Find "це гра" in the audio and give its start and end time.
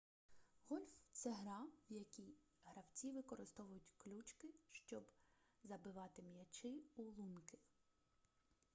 1.11-1.65